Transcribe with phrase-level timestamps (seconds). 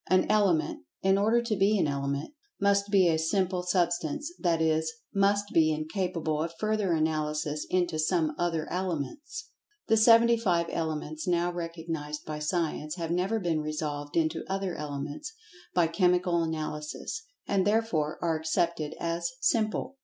[0.09, 4.91] An Element (in order to be an element) must be a "simple" substance, that is,
[5.13, 9.49] must be incapable of further analysis into some other elements.
[9.89, 15.33] The seventy five elements, now recognized by science, have never been resolved into other elements,
[15.75, 19.97] by chemical analysis, and therefore are accepted as "simple."